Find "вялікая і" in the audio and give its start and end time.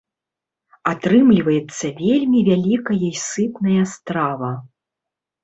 2.49-3.11